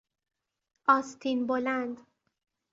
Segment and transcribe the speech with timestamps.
[0.87, 1.97] آستین بلند